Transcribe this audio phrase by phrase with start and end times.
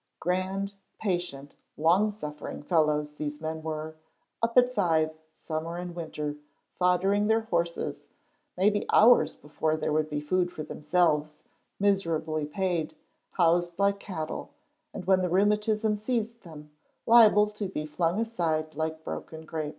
[0.19, 3.97] Grand, patient, long suffering fellows these men were,
[4.41, 6.37] up at five, summer and winter,
[6.79, 8.07] foddering their horses,
[8.57, 11.43] maybe hours before there would be food for themselves,
[11.79, 12.95] miserably paid,
[13.33, 14.49] housed like cattle,
[14.91, 16.71] and when the rheumatism seized them,
[17.05, 19.69] liable to be flung aside like a broken graip.